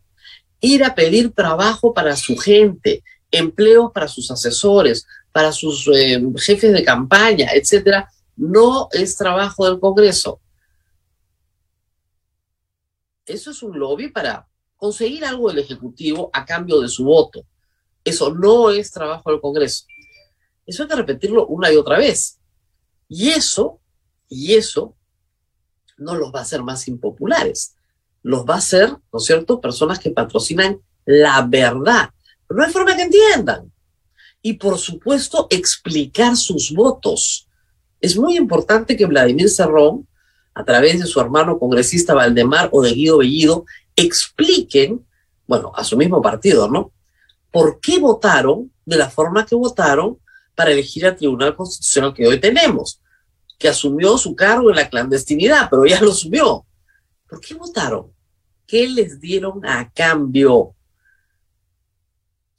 Ir 0.61 0.85
a 0.85 0.95
pedir 0.95 1.33
trabajo 1.33 1.93
para 1.93 2.17
su 2.17 2.37
gente, 2.37 3.03
empleo 3.31 3.93
para 3.93 4.09
sus 4.09 4.31
asesores, 4.31 5.07
para 5.33 5.53
sus 5.53 5.89
eh, 5.89 6.21
jefes 6.37 6.73
de 6.73 6.85
campaña, 6.85 7.51
etcétera, 7.53 8.11
no 8.37 8.89
es 8.93 9.17
trabajo 9.17 9.67
del 9.67 9.79
Congreso. 9.79 10.41
Eso 13.27 13.51
es 13.51 13.63
un 13.63 13.79
lobby 13.79 14.09
para 14.09 14.49
conseguir 14.77 15.25
algo 15.25 15.49
del 15.49 15.59
Ejecutivo 15.59 16.31
a 16.33 16.47
cambio 16.47 16.81
de 16.81 16.89
su 16.89 17.05
voto. 17.05 17.45
Eso 18.03 18.33
no 18.33 18.71
es 18.71 18.91
trabajo 18.91 19.31
del 19.31 19.41
Congreso. 19.41 19.85
Eso 20.69 20.83
hay 20.83 20.89
que 20.91 20.97
repetirlo 20.97 21.47
una 21.47 21.73
y 21.73 21.77
otra 21.77 21.97
vez. 21.97 22.39
Y 23.09 23.31
eso, 23.31 23.81
y 24.29 24.53
eso 24.53 24.95
no 25.97 26.15
los 26.15 26.33
va 26.33 26.41
a 26.41 26.43
hacer 26.43 26.63
más 26.63 26.87
impopulares. 26.89 27.75
Los 28.23 28.45
va 28.45 28.57
a 28.57 28.59
hacer, 28.59 28.91
¿no 28.91 29.19
es 29.19 29.25
cierto?, 29.25 29.63
personas 29.63 29.99
que 29.99 30.11
patrocinan 30.11 30.79
la 31.07 31.41
verdad. 31.41 32.11
Pero 32.47 32.59
no 32.59 32.67
hay 32.67 32.71
forma 32.71 32.95
que 32.95 33.03
entiendan. 33.03 33.73
Y 34.43 34.53
por 34.53 34.77
supuesto, 34.79 35.47
explicar 35.49 36.37
sus 36.37 36.71
votos. 36.71 37.49
Es 37.99 38.19
muy 38.19 38.37
importante 38.37 38.95
que 38.95 39.07
Vladimir 39.07 39.49
Cerrón, 39.49 40.07
a 40.53 40.65
través 40.65 41.01
de 41.01 41.07
su 41.07 41.19
hermano 41.19 41.59
congresista 41.59 42.13
Valdemar 42.13 42.69
o 42.73 42.83
de 42.83 42.93
Guido 42.93 43.19
Bellido, 43.19 43.65
expliquen, 43.97 45.07
bueno, 45.47 45.73
a 45.75 45.83
su 45.83 45.97
mismo 45.97 46.21
partido, 46.21 46.69
¿no? 46.69 46.93
¿Por 47.51 47.81
qué 47.81 47.99
votaron 47.99 48.71
de 48.85 48.99
la 48.99 49.09
forma 49.09 49.47
que 49.47 49.55
votaron 49.55 50.19
para 50.59 50.73
elegir 50.73 51.07
al 51.07 51.15
Tribunal 51.15 51.55
Constitucional 51.55 52.13
que 52.13 52.27
hoy 52.27 52.41
tenemos? 52.41 53.01
Que 53.57 53.69
asumió 53.69 54.19
su 54.19 54.35
cargo 54.35 54.71
en 54.71 54.77
la 54.77 54.91
clandestinidad, 54.91 55.69
pero 55.71 55.87
ya 55.87 56.01
lo 56.01 56.11
asumió. 56.11 56.67
¿Por 57.29 57.41
qué 57.41 57.55
votaron? 57.55 58.13
¿Qué 58.67 58.89
les 58.89 59.21
dieron 59.21 59.65
a 59.65 59.89
cambio? 59.93 60.75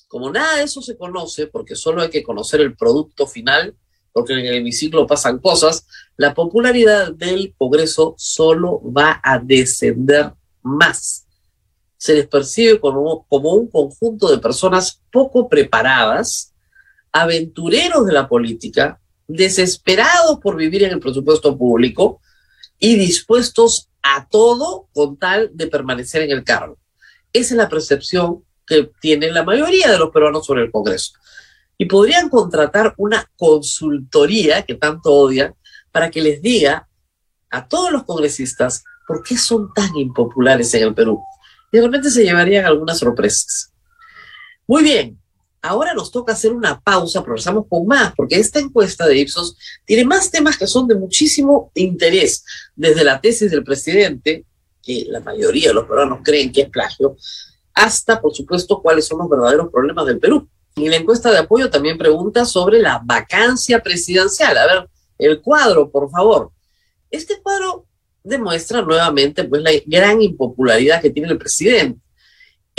Como 0.07 0.31
nada 0.31 0.55
de 0.55 0.63
eso 0.63 0.81
se 0.81 0.95
conoce, 0.95 1.47
porque 1.47 1.75
solo 1.75 2.01
hay 2.01 2.09
que 2.09 2.23
conocer 2.23 2.61
el 2.61 2.73
producto 2.73 3.27
final, 3.27 3.75
porque 4.13 4.31
en 4.31 4.45
el 4.45 4.53
hemiciclo 4.53 5.05
pasan 5.05 5.39
cosas, 5.39 5.85
la 6.15 6.33
popularidad 6.33 7.11
del 7.11 7.53
Congreso 7.57 8.15
solo 8.17 8.81
va 8.93 9.19
a 9.21 9.39
descender 9.39 10.31
más. 10.61 11.27
Se 11.97 12.15
les 12.15 12.27
percibe 12.29 12.79
como, 12.79 13.25
como 13.27 13.55
un 13.55 13.67
conjunto 13.67 14.31
de 14.31 14.37
personas 14.37 15.01
poco 15.11 15.49
preparadas, 15.49 16.48
aventureros 17.11 18.05
de 18.05 18.13
la 18.13 18.27
política, 18.27 18.99
desesperados 19.27 20.39
por 20.39 20.55
vivir 20.55 20.83
en 20.83 20.91
el 20.91 20.99
presupuesto 20.99 21.57
público 21.57 22.21
y 22.79 22.95
dispuestos 22.95 23.89
a 24.01 24.27
todo 24.27 24.87
con 24.93 25.17
tal 25.17 25.51
de 25.53 25.67
permanecer 25.67 26.23
en 26.23 26.31
el 26.31 26.43
cargo. 26.43 26.77
Esa 27.33 27.53
es 27.53 27.57
la 27.57 27.69
percepción 27.69 28.43
que 28.65 28.89
tienen 29.01 29.33
la 29.33 29.43
mayoría 29.43 29.91
de 29.91 29.97
los 29.97 30.11
peruanos 30.11 30.45
sobre 30.45 30.63
el 30.63 30.71
Congreso. 30.71 31.13
Y 31.77 31.85
podrían 31.85 32.29
contratar 32.29 32.93
una 32.97 33.29
consultoría 33.37 34.63
que 34.63 34.75
tanto 34.75 35.11
odian 35.13 35.55
para 35.91 36.11
que 36.11 36.21
les 36.21 36.41
diga 36.41 36.87
a 37.49 37.67
todos 37.67 37.91
los 37.91 38.03
congresistas 38.03 38.83
por 39.07 39.23
qué 39.23 39.37
son 39.37 39.73
tan 39.73 39.95
impopulares 39.95 40.73
en 40.73 40.83
el 40.83 40.93
Perú. 40.93 41.21
Y 41.71 41.77
de 41.77 41.83
repente 41.83 42.11
se 42.11 42.23
llevarían 42.23 42.65
algunas 42.65 42.99
sorpresas. 42.99 43.71
Muy 44.67 44.83
bien, 44.83 45.19
ahora 45.61 45.93
nos 45.93 46.11
toca 46.11 46.33
hacer 46.33 46.51
una 46.51 46.79
pausa, 46.79 47.23
progresamos 47.23 47.65
con 47.69 47.85
más, 47.85 48.13
porque 48.15 48.35
esta 48.35 48.59
encuesta 48.59 49.05
de 49.05 49.17
Ipsos 49.17 49.57
tiene 49.85 50.05
más 50.05 50.31
temas 50.31 50.57
que 50.57 50.67
son 50.67 50.87
de 50.87 50.95
muchísimo 50.95 51.71
interés, 51.75 52.43
desde 52.75 53.03
la 53.03 53.19
tesis 53.19 53.51
del 53.51 53.63
presidente, 53.63 54.45
que 54.81 55.05
la 55.07 55.19
mayoría 55.19 55.69
de 55.69 55.73
los 55.73 55.85
peruanos 55.85 56.19
creen 56.23 56.51
que 56.51 56.61
es 56.61 56.69
plagio, 56.69 57.17
hasta, 57.73 58.19
por 58.19 58.33
supuesto, 58.33 58.81
cuáles 58.81 59.07
son 59.07 59.19
los 59.19 59.29
verdaderos 59.29 59.69
problemas 59.71 60.05
del 60.05 60.19
Perú. 60.19 60.47
Y 60.75 60.89
la 60.89 60.97
encuesta 60.97 61.31
de 61.31 61.39
apoyo 61.39 61.69
también 61.69 61.97
pregunta 61.97 62.45
sobre 62.45 62.79
la 62.79 63.01
vacancia 63.03 63.81
presidencial. 63.81 64.57
A 64.57 64.65
ver, 64.65 64.89
el 65.17 65.41
cuadro, 65.41 65.89
por 65.89 66.09
favor. 66.09 66.51
Este 67.09 67.41
cuadro 67.41 67.85
demuestra 68.23 68.81
nuevamente 68.81 69.43
pues, 69.43 69.61
la 69.61 69.71
gran 69.85 70.21
impopularidad 70.21 71.01
que 71.01 71.09
tiene 71.09 71.29
el 71.29 71.37
presidente. 71.37 71.99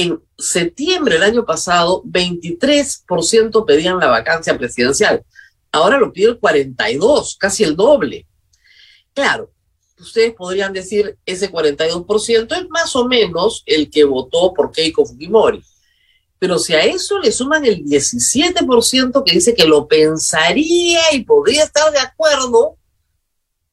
En 0.01 0.19
septiembre 0.39 1.17
del 1.17 1.25
año 1.25 1.45
pasado, 1.45 2.03
23% 2.05 3.67
pedían 3.67 3.99
la 3.99 4.07
vacancia 4.07 4.57
presidencial. 4.57 5.23
Ahora 5.71 5.99
lo 5.99 6.11
pide 6.11 6.29
el 6.29 6.41
42%, 6.41 7.37
casi 7.39 7.65
el 7.65 7.77
doble. 7.77 8.27
Claro, 9.13 9.51
ustedes 9.99 10.33
podrían 10.33 10.73
decir 10.73 11.19
ese 11.27 11.53
42% 11.53 12.57
es 12.57 12.69
más 12.71 12.97
o 12.97 13.07
menos 13.07 13.63
el 13.67 13.91
que 13.91 14.05
votó 14.05 14.55
por 14.55 14.73
Keiko 14.73 15.05
Fujimori. 15.05 15.63
Pero 16.39 16.59
si 16.59 16.73
a 16.73 16.81
eso 16.81 17.19
le 17.19 17.31
suman 17.31 17.67
el 17.67 17.85
17% 17.85 19.23
que 19.23 19.35
dice 19.35 19.55
que 19.55 19.67
lo 19.67 19.87
pensaría 19.87 21.13
y 21.13 21.25
podría 21.25 21.65
estar 21.65 21.93
de 21.93 21.99
acuerdo, 21.99 22.79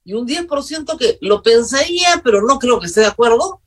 y 0.03 0.11
un 0.11 0.27
10% 0.27 0.97
que 0.97 1.17
lo 1.21 1.41
pensaría, 1.41 2.21
pero 2.21 2.41
no 2.41 2.59
creo 2.59 2.81
que 2.81 2.87
esté 2.87 2.99
de 2.99 3.07
acuerdo, 3.07 3.61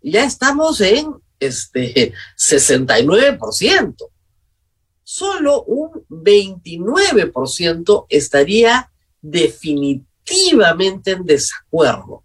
ya 0.00 0.24
estamos 0.24 0.80
en 0.80 1.14
este 1.40 2.12
69%. 2.36 3.94
Solo 5.02 5.62
un 5.64 6.04
29% 6.08 8.06
estaría 8.08 8.90
definitivamente 9.22 11.12
en 11.12 11.24
desacuerdo, 11.24 12.24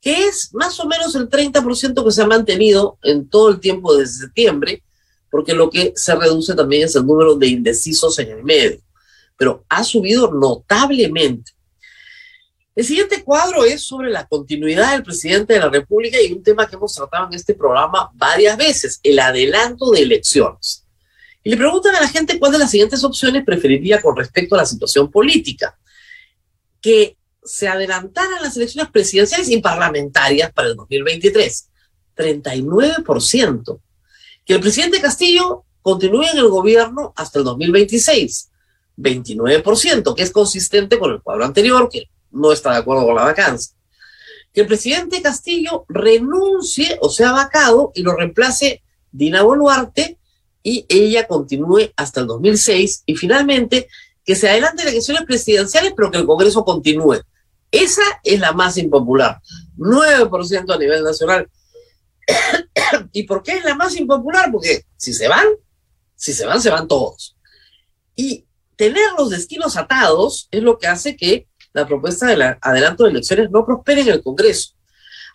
que 0.00 0.26
es 0.26 0.52
más 0.54 0.78
o 0.80 0.86
menos 0.86 1.14
el 1.14 1.28
30% 1.28 2.04
que 2.04 2.10
se 2.10 2.22
ha 2.22 2.26
mantenido 2.26 2.98
en 3.02 3.28
todo 3.28 3.50
el 3.50 3.60
tiempo 3.60 3.94
desde 3.94 4.20
septiembre, 4.26 4.82
porque 5.30 5.54
lo 5.54 5.70
que 5.70 5.92
se 5.94 6.14
reduce 6.14 6.54
también 6.54 6.84
es 6.84 6.96
el 6.96 7.06
número 7.06 7.36
de 7.36 7.48
indecisos 7.48 8.18
en 8.18 8.30
el 8.30 8.42
medio, 8.42 8.80
pero 9.36 9.64
ha 9.68 9.84
subido 9.84 10.32
notablemente. 10.32 11.52
El 12.78 12.84
siguiente 12.84 13.24
cuadro 13.24 13.64
es 13.64 13.82
sobre 13.82 14.08
la 14.08 14.28
continuidad 14.28 14.92
del 14.92 15.02
presidente 15.02 15.54
de 15.54 15.58
la 15.58 15.68
República 15.68 16.16
y 16.22 16.32
un 16.32 16.44
tema 16.44 16.64
que 16.64 16.76
hemos 16.76 16.94
tratado 16.94 17.26
en 17.26 17.34
este 17.34 17.52
programa 17.52 18.08
varias 18.14 18.56
veces, 18.56 19.00
el 19.02 19.18
adelanto 19.18 19.90
de 19.90 20.02
elecciones. 20.02 20.86
Y 21.42 21.50
le 21.50 21.56
preguntan 21.56 21.96
a 21.96 22.00
la 22.00 22.08
gente 22.08 22.38
cuál 22.38 22.52
de 22.52 22.58
las 22.58 22.70
siguientes 22.70 23.02
opciones 23.02 23.44
preferiría 23.44 24.00
con 24.00 24.16
respecto 24.16 24.54
a 24.54 24.58
la 24.58 24.64
situación 24.64 25.10
política 25.10 25.76
que 26.80 27.16
se 27.42 27.66
adelantaran 27.66 28.40
las 28.40 28.56
elecciones 28.56 28.92
presidenciales 28.92 29.48
y 29.48 29.60
parlamentarias 29.60 30.52
para 30.52 30.68
el 30.68 30.76
2023. 30.76 31.70
39%. 32.16 33.80
Que 34.44 34.54
el 34.54 34.60
presidente 34.60 35.00
Castillo 35.00 35.64
continúe 35.82 36.28
en 36.32 36.38
el 36.38 36.48
gobierno 36.48 37.12
hasta 37.16 37.40
el 37.40 37.44
2026. 37.44 38.50
29%, 38.96 40.14
que 40.14 40.22
es 40.22 40.30
consistente 40.30 40.96
con 40.96 41.10
el 41.10 41.20
cuadro 41.20 41.44
anterior, 41.44 41.88
que 41.90 42.08
no 42.30 42.52
está 42.52 42.72
de 42.72 42.78
acuerdo 42.78 43.06
con 43.06 43.14
la 43.14 43.24
vacancia. 43.24 43.74
Que 44.52 44.62
el 44.62 44.66
presidente 44.66 45.22
Castillo 45.22 45.84
renuncie 45.88 46.98
o 47.00 47.10
sea 47.10 47.32
vacado 47.32 47.92
y 47.94 48.02
lo 48.02 48.14
reemplace 48.16 48.82
Dina 49.10 49.42
Boluarte 49.42 50.18
y 50.62 50.86
ella 50.88 51.26
continúe 51.26 51.92
hasta 51.96 52.20
el 52.20 52.26
2006. 52.26 53.02
Y 53.06 53.16
finalmente, 53.16 53.88
que 54.24 54.36
se 54.36 54.48
adelanten 54.48 54.88
elecciones 54.88 55.24
presidenciales, 55.24 55.94
pero 55.96 56.10
que 56.10 56.18
el 56.18 56.26
Congreso 56.26 56.64
continúe. 56.64 57.22
Esa 57.70 58.02
es 58.24 58.40
la 58.40 58.52
más 58.52 58.76
impopular, 58.76 59.40
9% 59.76 60.74
a 60.74 60.78
nivel 60.78 61.02
nacional. 61.02 61.50
¿Y 63.12 63.24
por 63.24 63.42
qué 63.42 63.52
es 63.52 63.64
la 63.64 63.74
más 63.74 63.96
impopular? 63.96 64.50
Porque 64.50 64.84
si 64.96 65.12
se 65.12 65.28
van, 65.28 65.46
si 66.14 66.32
se 66.32 66.46
van, 66.46 66.60
se 66.60 66.70
van 66.70 66.88
todos. 66.88 67.36
Y 68.16 68.44
tener 68.76 69.12
los 69.16 69.30
destinos 69.30 69.76
atados 69.76 70.48
es 70.50 70.62
lo 70.62 70.78
que 70.78 70.86
hace 70.86 71.16
que 71.16 71.47
la 71.72 71.86
propuesta 71.86 72.26
de 72.26 72.56
adelanto 72.60 73.04
de 73.04 73.10
elecciones 73.10 73.50
no 73.50 73.64
prospere 73.64 74.02
en 74.02 74.08
el 74.08 74.22
Congreso. 74.22 74.72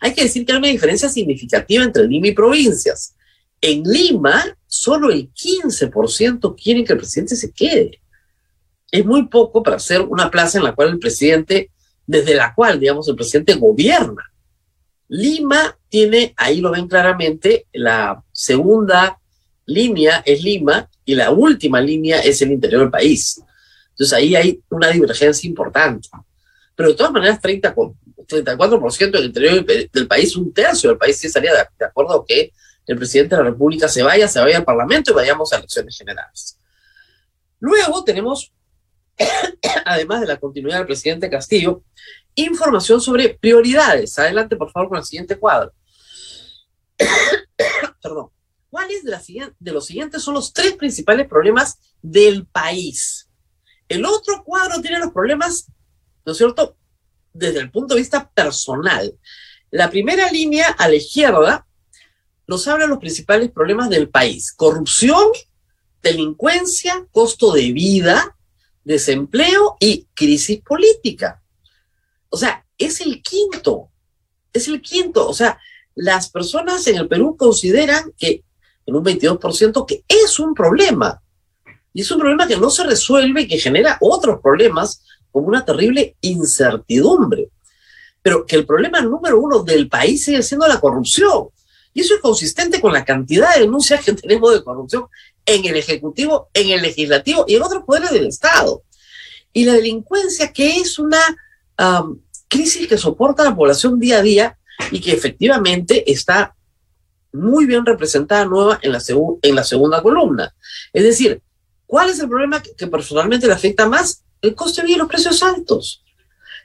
Hay 0.02 0.14
que 0.14 0.24
decir 0.24 0.46
que 0.46 0.52
hay 0.52 0.58
una 0.58 0.68
diferencia 0.68 1.10
significativa 1.10 1.84
entre 1.84 2.08
Lima 2.08 2.28
y 2.28 2.34
provincias. 2.34 3.16
En 3.62 3.84
Lima, 3.84 4.58
solo 4.68 5.10
el 5.10 5.32
15% 5.34 6.56
quieren 6.62 6.84
que 6.84 6.94
el 6.94 7.00
presidente 7.00 7.36
se 7.36 7.52
quede 7.52 8.02
es 8.94 9.04
muy 9.04 9.26
poco 9.28 9.64
para 9.64 9.80
ser 9.80 10.02
una 10.02 10.30
plaza 10.30 10.60
en 10.60 10.66
la 10.66 10.76
cual 10.76 10.90
el 10.90 11.00
presidente, 11.00 11.72
desde 12.06 12.36
la 12.36 12.54
cual, 12.54 12.80
digamos, 12.80 13.10
el 13.10 13.16
presidente 13.16 13.56
gobierna. 13.56 14.32
Lima 15.08 15.76
tiene, 15.90 16.36
ahí 16.38 16.62
lo 16.62 16.70
ven 16.70 16.88
claramente, 16.88 17.66
la 17.74 18.24
segunda 18.32 19.20
línea 19.66 20.22
es 20.24 20.44
Lima 20.44 20.88
y 21.06 21.16
la 21.16 21.32
última 21.32 21.82
línea 21.82 22.20
es 22.20 22.40
el 22.44 22.52
interior 22.52 22.82
del 22.82 22.92
país. 22.92 23.42
Entonces 23.94 24.14
ahí 24.14 24.36
hay 24.36 24.62
una 24.70 24.90
divergencia 24.90 25.48
importante. 25.48 26.10
Pero 26.76 26.90
de 26.90 26.96
todas 26.96 27.12
maneras, 27.12 27.40
30, 27.40 27.74
34% 27.76 29.12
del 29.12 29.26
interior 29.26 29.66
del 29.66 30.08
país, 30.08 30.36
un 30.36 30.54
tercio 30.54 30.90
del 30.90 30.98
país 30.98 31.18
sí 31.18 31.28
estaría 31.28 31.54
de 31.54 31.86
acuerdo 31.86 32.26
que 32.28 32.52
el 32.86 32.98
presidente 32.98 33.36
de 33.36 33.44
la 33.44 33.50
República 33.50 33.88
se 33.88 34.04
vaya, 34.04 34.28
se 34.28 34.40
vaya 34.40 34.58
al 34.58 34.66
Parlamento 34.66 35.12
y 35.12 35.16
vayamos 35.16 35.54
a 35.54 35.58
elecciones 35.58 35.98
generales. 35.98 36.60
Luego 37.60 38.04
tenemos 38.04 38.52
además 39.86 40.22
de 40.22 40.28
la 40.28 40.38
continuidad 40.38 40.78
del 40.78 40.88
presidente 40.88 41.30
Castillo, 41.30 41.84
información 42.36 43.00
sobre 43.00 43.30
prioridades. 43.30 44.18
Adelante, 44.20 44.56
por 44.56 44.72
favor, 44.72 44.90
con 44.90 44.98
el 44.98 45.06
siguiente 45.06 45.38
cuadro. 45.38 45.74
Perdón. 48.02 48.30
¿Cuáles 48.70 49.04
de, 49.04 49.54
de 49.60 49.72
los 49.72 49.86
siguientes 49.86 50.24
son 50.24 50.34
los 50.34 50.52
tres 50.52 50.74
principales 50.74 51.28
problemas 51.28 51.78
del 52.02 52.48
país? 52.48 53.30
El 53.88 54.06
otro 54.06 54.44
cuadro 54.44 54.82
tiene 54.82 55.00
los 55.00 55.12
problemas, 55.12 55.68
¿no 56.26 56.32
es 56.32 56.38
cierto?, 56.38 56.78
desde 57.34 57.60
el 57.60 57.72
punto 57.72 57.96
de 57.96 58.02
vista 58.02 58.30
personal. 58.30 59.18
La 59.72 59.90
primera 59.90 60.32
línea 60.32 60.70
a 60.70 60.88
la 60.88 60.96
izquierda 60.96 61.66
nos 62.48 62.68
habla 62.68 62.86
de 62.86 62.90
los 62.90 63.00
principales 63.00 63.52
problemas 63.52 63.90
del 63.90 64.10
país. 64.10 64.54
Corrupción, 64.54 65.30
delincuencia, 66.02 67.08
costo 67.12 67.52
de 67.54 67.72
vida, 67.72 68.38
desempleo 68.84 69.78
y 69.80 70.08
crisis 70.14 70.62
política. 70.62 71.42
O 72.30 72.38
sea, 72.38 72.66
es 72.78 73.02
el 73.02 73.22
quinto, 73.24 73.90
es 74.52 74.68
el 74.68 74.82
quinto. 74.82 75.28
O 75.28 75.34
sea, 75.34 75.60
las 75.96 76.30
personas 76.30 76.86
en 76.88 76.98
el 76.98 77.08
Perú 77.08 77.36
consideran 77.38 78.12
que 78.18 78.44
en 78.86 78.96
un 78.96 79.04
22% 79.04 79.86
que 79.86 80.04
es 80.08 80.40
un 80.40 80.54
problema. 80.54 81.23
Y 81.94 82.02
es 82.02 82.12
un 82.12 82.20
problema 82.20 82.48
que 82.48 82.58
no 82.58 82.70
se 82.70 82.84
resuelve 82.84 83.44
y 83.44 83.48
que 83.48 83.60
genera 83.60 83.98
otros 84.02 84.40
problemas 84.42 85.04
como 85.32 85.48
una 85.48 85.64
terrible 85.64 86.16
incertidumbre. 86.22 87.50
Pero 88.22 88.46
que 88.46 88.56
el 88.56 88.66
problema 88.66 89.02
número 89.02 89.40
uno 89.40 89.64
del 89.64 89.88
país 89.88 90.24
sigue 90.24 90.42
siendo 90.42 90.68
la 90.68 90.80
corrupción. 90.80 91.48
Y 91.94 92.02
eso 92.02 92.16
es 92.16 92.22
consistente 92.22 92.82
con 92.82 92.94
la 92.94 93.06
cantidad 93.06 93.54
de 93.54 93.62
denuncias 93.62 94.04
que 94.04 94.14
tenemos 94.14 94.54
de 94.54 94.64
corrupción 94.64 95.06
en 95.46 95.66
el 95.66 95.76
Ejecutivo, 95.76 96.50
en 96.54 96.70
el 96.70 96.82
Legislativo 96.82 97.46
y 97.48 97.56
en 97.56 97.64
otros 97.64 97.84
poderes 97.84 98.12
del 98.12 98.28
Estado. 98.28 98.84
Y 99.52 99.66
la 99.66 99.74
delincuencia, 99.74 100.52
que 100.52 100.78
es 100.78 100.98
una 100.98 101.20
crisis 102.48 102.88
que 102.88 102.98
soporta 102.98 103.44
la 103.44 103.56
población 103.56 104.00
día 104.00 104.20
a 104.20 104.22
día 104.22 104.58
y 104.92 105.02
que 105.02 105.12
efectivamente 105.12 106.12
está 106.12 106.56
muy 107.32 107.66
bien 107.66 107.86
representada 107.86 108.46
nueva 108.46 108.80
en 108.82 108.92
la, 108.92 109.02
en 109.42 109.56
la 109.56 109.64
segunda 109.64 110.02
columna. 110.02 110.54
Es 110.94 111.04
decir, 111.04 111.42
¿cuál 111.94 112.10
es 112.10 112.20
el 112.20 112.28
problema 112.28 112.60
que, 112.60 112.88
personalmente 112.88 113.46
le 113.46 113.54
afecta 113.54 113.88
más? 113.88 114.24
El 114.42 114.56
coste 114.56 114.82
de 114.82 114.88
vida 114.88 114.96
y 114.96 115.00
los 115.02 115.08
precios 115.08 115.44
altos. 115.44 116.04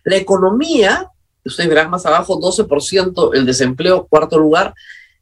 La 0.02 0.16
economía, 0.16 1.06
ustedes 1.44 1.68
verán 1.68 1.90
más 1.90 2.06
abajo, 2.06 2.40
12% 2.40 3.35
el 3.35 3.44
desempleo, 3.44 4.06
cuarto 4.06 4.38
lugar. 4.38 4.73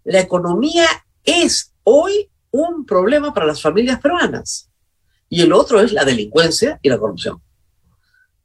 La 0.04 0.20
economía 0.20 0.86
es 1.24 1.72
hoy 1.82 2.30
un 2.52 2.86
problema 2.86 3.34
para 3.34 3.46
las 3.46 3.60
familias 3.60 3.98
peruanas. 3.98 4.70
Y 5.28 5.42
el 5.42 5.52
otro 5.52 5.80
es 5.80 5.90
la 5.90 6.04
delincuencia 6.04 6.78
y 6.82 6.88
la 6.88 6.98
corrupción. 6.98 7.42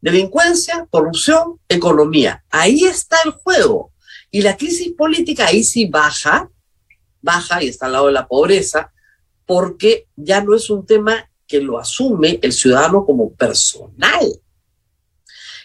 Delincuencia, 0.01 0.87
corrupción, 0.89 1.59
economía. 1.69 2.43
Ahí 2.49 2.85
está 2.85 3.17
el 3.23 3.33
juego. 3.33 3.91
Y 4.31 4.41
la 4.41 4.57
crisis 4.57 4.93
política 4.93 5.45
ahí 5.45 5.63
sí 5.63 5.85
baja, 5.85 6.49
baja 7.21 7.61
y 7.61 7.67
está 7.67 7.85
al 7.85 7.91
lado 7.91 8.07
de 8.07 8.13
la 8.13 8.27
pobreza, 8.27 8.91
porque 9.45 10.07
ya 10.15 10.43
no 10.43 10.55
es 10.55 10.71
un 10.71 10.87
tema 10.87 11.27
que 11.51 11.59
lo 11.59 11.77
asume 11.77 12.39
el 12.41 12.53
ciudadano 12.53 13.05
como 13.05 13.33
personal. 13.33 14.25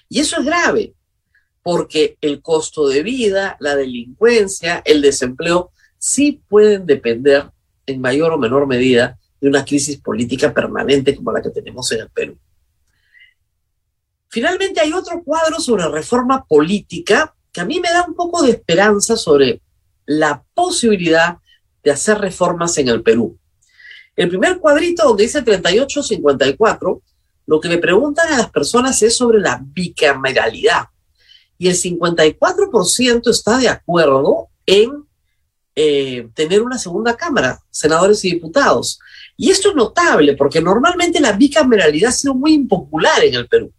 Y 0.08 0.18
eso 0.18 0.40
es 0.40 0.44
grave, 0.44 0.94
porque 1.62 2.18
el 2.20 2.42
costo 2.42 2.88
de 2.88 3.04
vida, 3.04 3.56
la 3.60 3.76
delincuencia, 3.76 4.82
el 4.84 5.00
desempleo, 5.00 5.70
sí 5.96 6.42
pueden 6.48 6.86
depender 6.86 7.52
en 7.86 8.00
mayor 8.00 8.32
o 8.32 8.38
menor 8.38 8.66
medida 8.66 9.16
de 9.40 9.48
una 9.48 9.64
crisis 9.64 9.98
política 9.98 10.52
permanente 10.52 11.14
como 11.14 11.30
la 11.30 11.40
que 11.40 11.50
tenemos 11.50 11.90
en 11.92 12.00
el 12.00 12.10
Perú. 12.10 12.36
Finalmente 14.28 14.80
hay 14.80 14.92
otro 14.92 15.22
cuadro 15.22 15.60
sobre 15.60 15.88
reforma 15.88 16.44
política 16.44 17.32
que 17.52 17.60
a 17.60 17.64
mí 17.64 17.78
me 17.78 17.90
da 17.90 18.04
un 18.08 18.16
poco 18.16 18.42
de 18.42 18.50
esperanza 18.50 19.16
sobre 19.16 19.62
la 20.04 20.42
posibilidad 20.52 21.38
de 21.84 21.92
hacer 21.92 22.18
reformas 22.18 22.76
en 22.78 22.88
el 22.88 23.04
Perú. 23.04 23.38
El 24.16 24.28
primer 24.28 24.58
cuadrito 24.58 25.04
donde 25.04 25.25
dice 25.25 25.44
38-54, 25.44 27.00
lo 27.46 27.61
que 27.61 27.68
le 27.68 27.78
preguntan 27.78 28.32
a 28.32 28.38
las 28.38 28.50
personas 28.50 29.00
es 29.02 29.16
sobre 29.16 29.38
la 29.40 29.61
bicameralidad. 29.62 30.87
Y 31.58 31.68
el 31.68 31.76
54% 31.76 33.30
está 33.30 33.58
de 33.58 33.68
acuerdo 33.68 34.49
en 34.66 35.04
eh, 35.75 36.28
tener 36.35 36.62
una 36.62 36.78
segunda 36.78 37.16
cámara, 37.16 37.61
senadores 37.70 38.25
y 38.25 38.32
diputados. 38.32 38.99
Y 39.37 39.50
esto 39.50 39.68
es 39.68 39.75
notable 39.75 40.35
porque 40.35 40.61
normalmente 40.61 41.20
la 41.20 41.32
bicameralidad 41.32 42.08
ha 42.08 42.12
sido 42.12 42.35
muy 42.35 42.54
impopular 42.54 43.23
en 43.23 43.35
el 43.35 43.46
Perú 43.46 43.73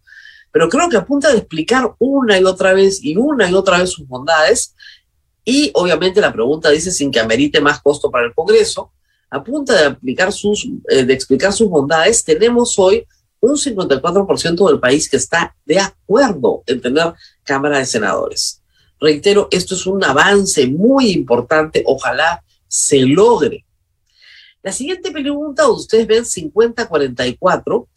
pero 0.57 0.69
creo 0.69 0.89
que 0.89 0.97
apunta 0.97 1.27
a 1.27 1.33
explicar 1.33 1.93
una 1.99 2.39
y 2.39 2.43
otra 2.43 2.73
vez 2.73 3.03
y 3.03 3.15
una 3.15 3.47
y 3.47 3.53
otra 3.53 3.77
vez 3.77 3.91
sus 3.91 4.07
bondades. 4.07 4.73
Y 5.45 5.69
obviamente 5.75 6.19
la 6.19 6.33
pregunta 6.33 6.71
dice 6.71 6.91
sin 6.91 7.11
que 7.11 7.19
amerite 7.19 7.61
más 7.61 7.79
costo 7.79 8.09
para 8.09 8.25
el 8.25 8.33
Congreso, 8.33 8.91
aplicar 9.29 10.31
sus, 10.31 10.67
eh, 10.89 11.03
de 11.03 11.13
explicar 11.13 11.53
sus 11.53 11.69
bondades. 11.69 12.23
Tenemos 12.23 12.77
hoy 12.79 13.05
un 13.39 13.55
54% 13.57 14.67
del 14.67 14.79
país 14.79 15.09
que 15.09 15.17
está 15.17 15.55
de 15.65 15.79
acuerdo 15.79 16.63
en 16.65 16.81
tener 16.81 17.13
Cámara 17.43 17.79
de 17.79 17.85
Senadores. 17.85 18.61
Reitero, 18.99 19.47
esto 19.51 19.75
es 19.75 19.85
un 19.85 20.03
avance 20.03 20.67
muy 20.67 21.11
importante, 21.11 21.83
ojalá 21.85 22.43
se 22.67 23.01
logre. 23.01 23.63
La 24.63 24.71
siguiente 24.71 25.11
pregunta, 25.11 25.69
ustedes 25.69 26.07
ven 26.07 26.23
50-44, 26.23 27.87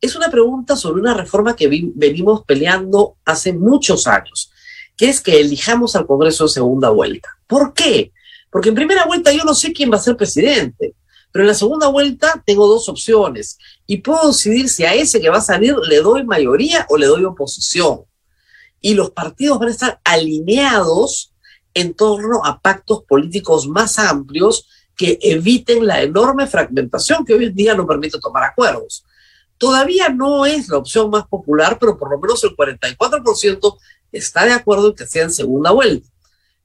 es 0.00 0.16
una 0.16 0.30
pregunta 0.30 0.76
sobre 0.76 1.00
una 1.00 1.14
reforma 1.14 1.56
que 1.56 1.68
venimos 1.94 2.44
peleando 2.44 3.16
hace 3.24 3.52
muchos 3.52 4.06
años, 4.06 4.50
que 4.96 5.08
es 5.08 5.20
que 5.20 5.40
elijamos 5.40 5.96
al 5.96 6.06
Congreso 6.06 6.44
en 6.44 6.48
segunda 6.50 6.90
vuelta. 6.90 7.28
¿Por 7.46 7.72
qué? 7.72 8.12
Porque 8.50 8.70
en 8.70 8.74
primera 8.74 9.04
vuelta 9.04 9.32
yo 9.32 9.44
no 9.44 9.54
sé 9.54 9.72
quién 9.72 9.90
va 9.90 9.96
a 9.96 10.00
ser 10.00 10.16
presidente, 10.16 10.94
pero 11.32 11.44
en 11.44 11.48
la 11.48 11.54
segunda 11.54 11.88
vuelta 11.88 12.42
tengo 12.46 12.66
dos 12.66 12.88
opciones 12.88 13.58
y 13.86 13.98
puedo 13.98 14.28
decidir 14.28 14.68
si 14.68 14.84
a 14.84 14.94
ese 14.94 15.20
que 15.20 15.28
va 15.28 15.38
a 15.38 15.42
salir 15.42 15.76
le 15.76 16.00
doy 16.00 16.24
mayoría 16.24 16.86
o 16.88 16.96
le 16.96 17.06
doy 17.06 17.24
oposición. 17.24 18.02
Y 18.80 18.94
los 18.94 19.10
partidos 19.10 19.58
van 19.58 19.68
a 19.68 19.72
estar 19.72 20.00
alineados 20.04 21.34
en 21.74 21.94
torno 21.94 22.44
a 22.44 22.60
pactos 22.60 23.04
políticos 23.04 23.68
más 23.68 23.98
amplios 23.98 24.66
que 24.96 25.18
eviten 25.22 25.86
la 25.86 26.02
enorme 26.02 26.46
fragmentación 26.46 27.24
que 27.24 27.34
hoy 27.34 27.46
en 27.46 27.54
día 27.54 27.74
no 27.74 27.86
permite 27.86 28.18
tomar 28.18 28.44
acuerdos. 28.44 29.04
Todavía 29.56 30.08
no 30.08 30.46
es 30.46 30.68
la 30.68 30.78
opción 30.78 31.10
más 31.10 31.26
popular, 31.26 31.78
pero 31.78 31.98
por 31.98 32.10
lo 32.10 32.18
menos 32.18 32.42
el 32.44 32.56
44% 32.56 33.78
está 34.12 34.44
de 34.44 34.52
acuerdo 34.52 34.88
en 34.88 34.94
que 34.94 35.06
sea 35.06 35.24
en 35.24 35.32
segunda 35.32 35.70
vuelta. 35.70 36.08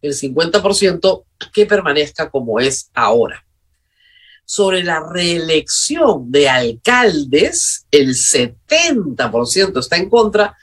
El 0.03 0.13
50% 0.13 1.25
que 1.51 1.65
permanezca 1.65 2.29
como 2.29 2.59
es 2.59 2.91
ahora. 2.93 3.43
Sobre 4.45 4.83
la 4.83 4.99
reelección 4.99 6.29
de 6.29 6.49
alcaldes, 6.49 7.87
el 7.89 8.09
70% 8.09 9.79
está 9.79 9.95
en 9.95 10.09
contra 10.09 10.55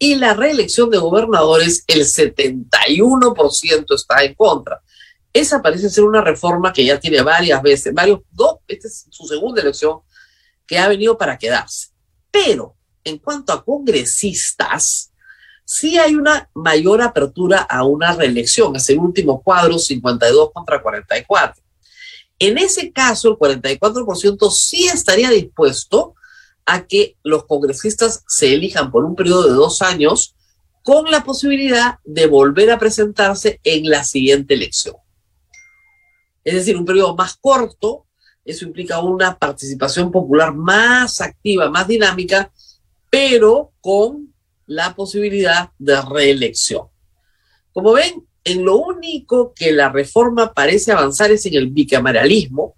y 0.00 0.16
la 0.16 0.34
reelección 0.34 0.90
de 0.90 0.98
gobernadores, 0.98 1.84
el 1.86 2.00
71% 2.00 3.94
está 3.94 4.24
en 4.24 4.34
contra. 4.34 4.82
Esa 5.32 5.62
parece 5.62 5.90
ser 5.90 6.02
una 6.02 6.20
reforma 6.20 6.72
que 6.72 6.84
ya 6.84 6.98
tiene 6.98 7.22
varias 7.22 7.62
veces, 7.62 7.94
varios, 7.94 8.20
dos, 8.32 8.56
esta 8.66 8.88
es 8.88 9.06
su 9.10 9.26
segunda 9.28 9.62
elección, 9.62 10.00
que 10.66 10.76
ha 10.76 10.88
venido 10.88 11.16
para 11.16 11.38
quedarse. 11.38 11.90
Pero 12.30 12.76
en 13.04 13.18
cuanto 13.18 13.52
a 13.52 13.64
congresistas, 13.64 15.07
sí 15.68 15.98
hay 15.98 16.14
una 16.14 16.48
mayor 16.54 17.02
apertura 17.02 17.58
a 17.58 17.84
una 17.84 18.14
reelección. 18.14 18.74
Es 18.76 18.88
el 18.88 18.98
último 18.98 19.42
cuadro, 19.42 19.78
52 19.78 20.50
contra 20.52 20.80
44. 20.80 21.62
En 22.38 22.56
ese 22.56 22.90
caso, 22.92 23.28
el 23.28 23.36
44% 23.36 24.50
sí 24.50 24.86
estaría 24.86 25.30
dispuesto 25.30 26.14
a 26.64 26.86
que 26.86 27.16
los 27.22 27.44
congresistas 27.44 28.24
se 28.26 28.54
elijan 28.54 28.90
por 28.90 29.04
un 29.04 29.14
periodo 29.14 29.48
de 29.48 29.54
dos 29.54 29.82
años 29.82 30.34
con 30.82 31.10
la 31.10 31.22
posibilidad 31.22 31.98
de 32.04 32.26
volver 32.26 32.70
a 32.70 32.78
presentarse 32.78 33.60
en 33.62 33.90
la 33.90 34.04
siguiente 34.04 34.54
elección. 34.54 34.96
Es 36.44 36.54
decir, 36.54 36.76
un 36.76 36.86
periodo 36.86 37.14
más 37.14 37.36
corto 37.36 38.06
eso 38.48 38.64
implica 38.64 38.98
una 39.00 39.38
participación 39.38 40.10
popular 40.10 40.54
más 40.54 41.20
activa, 41.20 41.68
más 41.68 41.86
dinámica, 41.86 42.50
pero 43.10 43.72
con 43.82 44.32
la 44.68 44.94
posibilidad 44.94 45.70
de 45.78 46.00
reelección. 46.02 46.86
Como 47.72 47.92
ven, 47.92 48.24
en 48.44 48.64
lo 48.64 48.76
único 48.76 49.52
que 49.54 49.72
la 49.72 49.88
reforma 49.88 50.52
parece 50.52 50.92
avanzar 50.92 51.30
es 51.30 51.44
en 51.46 51.54
el 51.54 51.68
bicameralismo. 51.68 52.74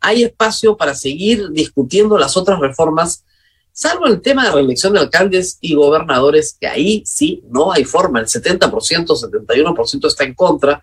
Hay 0.00 0.24
espacio 0.24 0.76
para 0.76 0.94
seguir 0.94 1.50
discutiendo 1.50 2.18
las 2.18 2.36
otras 2.36 2.58
reformas, 2.58 3.24
salvo 3.72 4.06
el 4.06 4.20
tema 4.20 4.44
de 4.44 4.52
reelección 4.52 4.92
de 4.92 5.00
alcaldes 5.00 5.58
y 5.60 5.74
gobernadores, 5.74 6.56
que 6.60 6.66
ahí 6.66 7.02
sí 7.06 7.42
no 7.50 7.72
hay 7.72 7.84
forma. 7.84 8.20
El 8.20 8.26
70%, 8.26 8.70
71% 8.70 10.06
está 10.06 10.24
en 10.24 10.34
contra, 10.34 10.82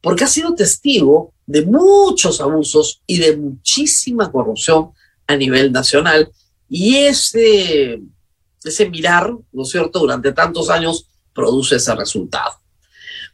porque 0.00 0.24
ha 0.24 0.28
sido 0.28 0.54
testigo 0.54 1.32
de 1.46 1.64
muchos 1.64 2.40
abusos 2.40 3.02
y 3.06 3.18
de 3.18 3.36
muchísima 3.36 4.32
corrupción 4.32 4.90
a 5.26 5.36
nivel 5.36 5.72
nacional. 5.72 6.30
Y 6.68 6.96
ese, 6.96 8.00
ese 8.64 8.88
mirar, 8.88 9.34
¿no 9.52 9.62
es 9.62 9.70
cierto?, 9.70 10.00
durante 10.00 10.32
tantos 10.32 10.70
años 10.70 11.06
produce 11.32 11.76
ese 11.76 11.94
resultado. 11.94 12.52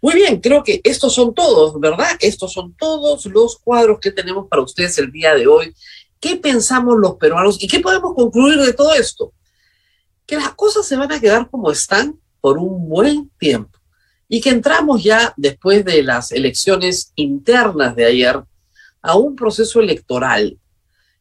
Muy 0.01 0.15
bien, 0.15 0.41
creo 0.41 0.63
que 0.63 0.81
estos 0.85 1.15
son 1.15 1.35
todos, 1.35 1.79
¿verdad? 1.81 2.17
Estos 2.21 2.53
son 2.53 2.75
todos 2.75 3.27
los 3.27 3.59
cuadros 3.59 3.99
que 4.01 4.13
tenemos 4.13 4.47
para 4.49 4.63
ustedes 4.63 4.97
el 4.99 5.11
día 5.11 5.35
de 5.35 5.47
hoy. 5.49 5.75
¿Qué 6.21 6.37
pensamos 6.37 6.97
los 6.99 7.17
peruanos 7.17 7.61
y 7.61 7.67
qué 7.67 7.81
podemos 7.81 8.15
concluir 8.15 8.61
de 8.61 8.73
todo 8.73 8.95
esto? 8.95 9.33
Que 10.25 10.37
las 10.37 10.55
cosas 10.55 10.87
se 10.87 10.97
van 10.97 11.11
a 11.11 11.21
quedar 11.21 11.51
como 11.51 11.71
están 11.71 12.21
por 12.41 12.59
un 12.59 12.89
buen 12.89 13.31
tiempo 13.39 13.79
y 14.29 14.41
que 14.41 14.51
entramos 14.51 15.03
ya 15.03 15.33
después 15.37 15.85
de 15.85 16.03
las 16.03 16.31
elecciones 16.33 17.13
internas 17.17 17.97
de 17.97 18.05
ayer 18.05 18.41
a 19.03 19.17
un 19.17 19.35
proceso 19.35 19.81
electoral 19.81 20.59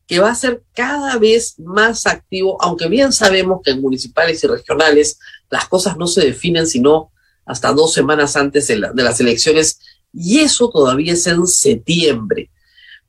que 0.08 0.20
va 0.20 0.32
a 0.32 0.36
ser 0.36 0.63
cada 0.74 1.17
vez 1.17 1.60
más 1.60 2.08
activo, 2.08 2.58
aunque 2.62 2.88
bien 2.88 3.12
sabemos 3.12 3.60
que 3.63 3.72
en 3.72 3.82
municipales 3.82 4.41
y 4.43 4.48
regionales 4.48 5.20
las 5.50 5.67
cosas 5.67 5.98
no 5.98 6.08
se 6.08 6.22
definen 6.22 6.65
sino 6.65 7.12
hasta 7.46 7.74
dos 7.74 7.93
semanas 7.93 8.36
antes 8.36 8.67
de, 8.67 8.78
las 8.78 9.20
elecciones, 9.20 9.80
y 10.13 10.39
eso 10.39 10.70
todavía 10.70 11.13
es 11.13 11.28
en 11.28 11.46
septiembre. 11.48 12.50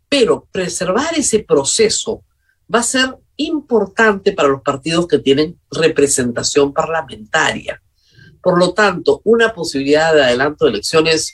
Pero 0.08 0.46
preservar 0.52 1.16
ese 1.16 1.40
proceso 1.40 2.22
va 2.72 2.80
a 2.80 2.84
ser 2.84 3.16
importante 3.36 4.32
para 4.32 4.48
los 4.48 4.62
partidos 4.62 5.08
que 5.08 5.18
tienen 5.18 5.58
representación 5.70 6.72
parlamentaria. 6.72 7.82
Por 8.40 8.58
lo 8.58 8.74
tanto, 8.74 9.20
una 9.24 9.52
posibilidad 9.52 10.14
de 10.14 10.22
adelanto 10.22 10.64
de 10.64 10.72
elecciones 10.72 11.32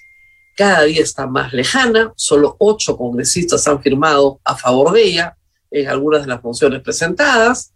cada 0.56 0.84
día 0.84 1.02
está 1.02 1.26
más 1.26 1.52
lejana. 1.52 2.12
Solo 2.16 2.56
ocho 2.58 2.96
congresistas 2.96 3.66
han 3.68 3.82
firmado 3.82 4.40
a 4.44 4.56
favor 4.56 4.92
de 4.92 5.02
ella 5.02 5.36
en 5.74 5.88
algunas 5.88 6.22
de 6.22 6.28
las 6.28 6.42
mociones 6.42 6.80
presentadas. 6.82 7.72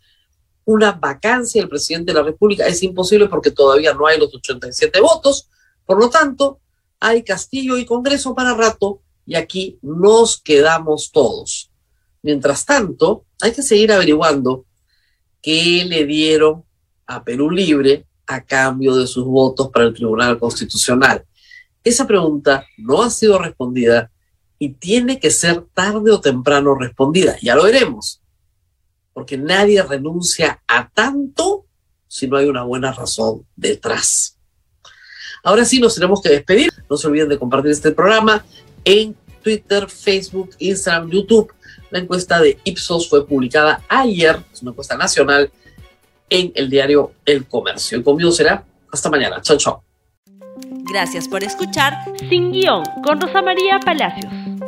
Una 0.65 0.93
vacancia 0.93 1.61
del 1.61 1.69
presidente 1.69 2.13
de 2.13 2.19
la 2.19 2.25
República 2.25 2.67
es 2.67 2.83
imposible 2.83 3.27
porque 3.27 3.51
todavía 3.51 3.93
no 3.93 4.07
hay 4.07 4.19
los 4.19 4.33
87 4.33 5.01
votos. 5.01 5.49
Por 5.85 5.99
lo 5.99 6.09
tanto, 6.09 6.61
hay 7.01 7.25
Castillo 7.25 7.77
y 7.77 7.85
Congreso 7.85 8.35
para 8.35 8.55
rato 8.55 9.03
y 9.27 9.35
aquí 9.35 9.79
nos 9.83 10.41
quedamos 10.41 11.11
todos. 11.11 11.71
Mientras 12.23 12.65
tanto, 12.65 13.25
hay 13.41 13.53
que 13.53 13.63
seguir 13.63 13.91
averiguando 13.93 14.65
qué 15.43 15.85
le 15.85 16.05
dieron 16.07 16.65
a 17.07 17.25
Perú 17.25 17.51
Libre 17.51 18.07
a 18.27 18.45
cambio 18.45 18.95
de 18.95 19.07
sus 19.07 19.25
votos 19.25 19.71
para 19.71 19.87
el 19.87 19.95
Tribunal 19.95 20.39
Constitucional. 20.39 21.25
Esa 21.83 22.07
pregunta 22.07 22.65
no 22.77 23.03
ha 23.03 23.11
sido 23.11 23.39
respondida 23.39 24.11
y 24.59 24.71
tiene 24.71 25.21
que 25.21 25.31
ser 25.31 25.65
tarde 25.75 26.11
o 26.11 26.21
temprano 26.21 26.75
respondida. 26.75 27.37
Ya 27.41 27.55
lo 27.55 27.65
veremos, 27.65 28.21
porque 29.13 29.39
nadie 29.39 29.83
renuncia 29.83 30.63
a 30.67 30.89
tanto 30.89 31.67
si 32.09 32.27
no 32.27 32.37
hay 32.37 32.47
una 32.47 32.65
buena 32.65 32.93
razón 32.93 33.47
detrás. 33.55 34.39
Ahora 35.45 35.65
sí, 35.65 35.79
nos 35.81 35.95
tenemos 35.95 36.21
que 36.21 36.31
despedir. 36.31 36.71
No 36.91 36.97
se 36.97 37.07
olviden 37.07 37.29
de 37.29 37.39
compartir 37.39 37.71
este 37.71 37.93
programa 37.93 38.45
en 38.85 39.15
Twitter, 39.43 39.89
Facebook, 39.89 40.51
Instagram, 40.59 41.11
YouTube. 41.11 41.53
La 41.91 42.01
encuesta 42.01 42.41
de 42.41 42.59
Ipsos 42.65 43.09
fue 43.09 43.27
publicada 43.27 43.83
ayer, 43.89 44.43
es 44.53 44.63
una 44.63 44.73
encuesta 44.73 44.97
nacional, 44.97 45.51
en 46.29 46.53
el 46.55 46.69
diario 46.69 47.13
El 47.25 47.47
Comercio. 47.47 47.99
Y 47.99 48.03
conmigo 48.03 48.33
será 48.33 48.65
hasta 48.93 49.09
mañana. 49.09 49.41
Chao, 49.41 49.57
chao. 49.57 49.83
Gracias 50.91 51.29
por 51.29 51.45
escuchar 51.45 51.95
Sin 52.29 52.51
Guión 52.51 52.83
con 53.05 53.21
Rosa 53.21 53.43
María 53.43 53.79
Palacios. 53.81 54.48